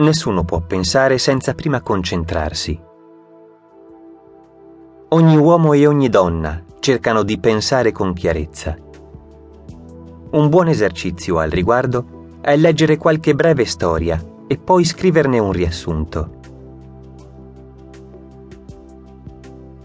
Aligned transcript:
Nessuno 0.00 0.44
può 0.44 0.60
pensare 0.60 1.18
senza 1.18 1.52
prima 1.52 1.82
concentrarsi. 1.82 2.80
Ogni 5.10 5.36
uomo 5.36 5.74
e 5.74 5.86
ogni 5.86 6.08
donna 6.08 6.64
cercano 6.78 7.22
di 7.22 7.38
pensare 7.38 7.92
con 7.92 8.14
chiarezza. 8.14 8.74
Un 10.30 10.48
buon 10.48 10.68
esercizio 10.68 11.38
al 11.38 11.50
riguardo 11.50 12.38
è 12.40 12.56
leggere 12.56 12.96
qualche 12.96 13.34
breve 13.34 13.66
storia 13.66 14.18
e 14.46 14.56
poi 14.56 14.84
scriverne 14.86 15.38
un 15.38 15.52
riassunto. 15.52 16.38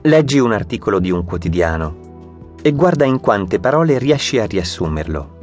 Leggi 0.03 0.39
un 0.39 0.53
articolo 0.53 0.99
di 0.99 1.11
un 1.11 1.25
quotidiano 1.25 2.53
e 2.61 2.71
guarda 2.71 3.03
in 3.03 3.19
quante 3.19 3.59
parole 3.59 3.97
riesci 3.97 4.39
a 4.39 4.45
riassumerlo. 4.45 5.34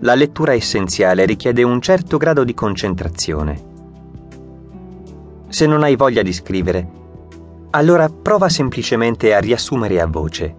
La 0.00 0.14
lettura 0.14 0.54
essenziale 0.54 1.26
richiede 1.26 1.64
un 1.64 1.80
certo 1.80 2.18
grado 2.18 2.44
di 2.44 2.54
concentrazione. 2.54 3.66
Se 5.48 5.66
non 5.66 5.82
hai 5.82 5.96
voglia 5.96 6.22
di 6.22 6.32
scrivere, 6.32 6.88
allora 7.70 8.08
prova 8.08 8.48
semplicemente 8.48 9.34
a 9.34 9.40
riassumere 9.40 10.00
a 10.00 10.06
voce. 10.06 10.56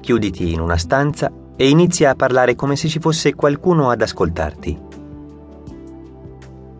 Chiuditi 0.00 0.52
in 0.52 0.60
una 0.60 0.76
stanza 0.76 1.32
e 1.56 1.70
inizia 1.70 2.10
a 2.10 2.14
parlare 2.14 2.54
come 2.54 2.76
se 2.76 2.88
ci 2.88 2.98
fosse 2.98 3.34
qualcuno 3.34 3.88
ad 3.88 4.02
ascoltarti. 4.02 4.78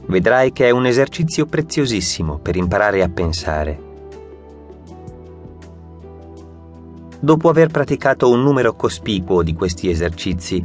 Vedrai 0.09 0.53
che 0.53 0.67
è 0.67 0.71
un 0.71 0.85
esercizio 0.85 1.47
preziosissimo 1.47 2.39
per 2.39 2.57
imparare 2.57 3.03
a 3.03 3.09
pensare. 3.09 3.88
Dopo 7.21 7.49
aver 7.49 7.69
praticato 7.69 8.31
un 8.31 8.43
numero 8.43 8.75
cospicuo 8.75 9.43
di 9.43 9.53
questi 9.53 9.91
esercizi, 9.91 10.65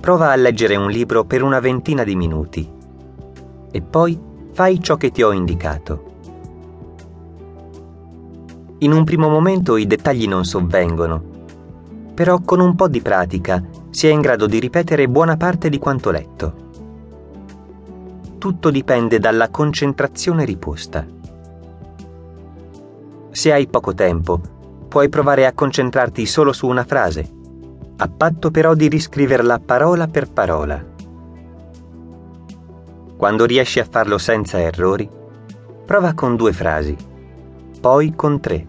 prova 0.00 0.32
a 0.32 0.36
leggere 0.36 0.74
un 0.74 0.88
libro 0.88 1.24
per 1.24 1.42
una 1.42 1.60
ventina 1.60 2.02
di 2.02 2.16
minuti 2.16 2.66
e 3.70 3.82
poi 3.82 4.18
fai 4.52 4.82
ciò 4.82 4.96
che 4.96 5.10
ti 5.10 5.22
ho 5.22 5.32
indicato. 5.32 6.10
In 8.78 8.92
un 8.92 9.04
primo 9.04 9.28
momento 9.28 9.76
i 9.76 9.86
dettagli 9.86 10.26
non 10.26 10.44
sovvengono, 10.44 11.22
però 12.14 12.40
con 12.40 12.60
un 12.60 12.74
po' 12.74 12.88
di 12.88 13.00
pratica 13.00 13.62
si 13.90 14.08
è 14.08 14.10
in 14.10 14.20
grado 14.20 14.46
di 14.46 14.58
ripetere 14.58 15.08
buona 15.08 15.36
parte 15.36 15.68
di 15.68 15.78
quanto 15.78 16.10
letto. 16.10 16.54
Tutto 18.38 18.70
dipende 18.70 19.18
dalla 19.18 19.50
concentrazione 19.50 20.44
riposta. 20.44 21.06
Se 23.30 23.52
hai 23.52 23.66
poco 23.68 23.94
tempo, 23.94 24.61
puoi 24.92 25.08
provare 25.08 25.46
a 25.46 25.54
concentrarti 25.54 26.26
solo 26.26 26.52
su 26.52 26.66
una 26.66 26.84
frase, 26.84 27.26
a 27.96 28.08
patto 28.08 28.50
però 28.50 28.74
di 28.74 28.88
riscriverla 28.88 29.58
parola 29.58 30.06
per 30.06 30.30
parola. 30.30 30.84
Quando 33.16 33.46
riesci 33.46 33.80
a 33.80 33.86
farlo 33.88 34.18
senza 34.18 34.60
errori, 34.60 35.08
prova 35.86 36.12
con 36.12 36.36
due 36.36 36.52
frasi, 36.52 36.94
poi 37.80 38.12
con 38.14 38.38
tre. 38.38 38.66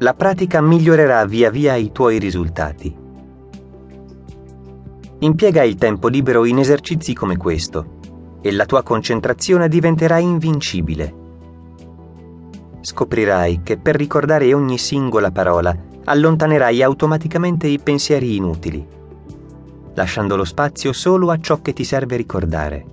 La 0.00 0.12
pratica 0.12 0.60
migliorerà 0.60 1.24
via 1.24 1.48
via 1.48 1.74
i 1.76 1.90
tuoi 1.90 2.18
risultati. 2.18 2.94
Impiega 5.20 5.62
il 5.62 5.76
tempo 5.76 6.08
libero 6.08 6.44
in 6.44 6.58
esercizi 6.58 7.14
come 7.14 7.38
questo 7.38 7.94
e 8.42 8.52
la 8.52 8.66
tua 8.66 8.82
concentrazione 8.82 9.68
diventerà 9.68 10.18
invincibile 10.18 11.24
scoprirai 12.86 13.62
che 13.64 13.78
per 13.78 13.96
ricordare 13.96 14.54
ogni 14.54 14.78
singola 14.78 15.32
parola 15.32 15.76
allontanerai 16.04 16.84
automaticamente 16.84 17.66
i 17.66 17.80
pensieri 17.80 18.36
inutili, 18.36 18.86
lasciando 19.94 20.36
lo 20.36 20.44
spazio 20.44 20.92
solo 20.92 21.32
a 21.32 21.40
ciò 21.40 21.60
che 21.62 21.72
ti 21.72 21.82
serve 21.82 22.14
ricordare. 22.14 22.86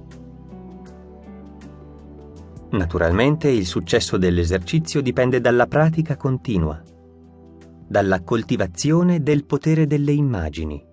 Naturalmente 2.71 3.49
il 3.49 3.67
successo 3.67 4.17
dell'esercizio 4.17 4.99
dipende 4.99 5.39
dalla 5.39 5.67
pratica 5.67 6.17
continua, 6.17 6.81
dalla 7.87 8.23
coltivazione 8.23 9.21
del 9.21 9.45
potere 9.45 9.85
delle 9.85 10.11
immagini. 10.11 10.83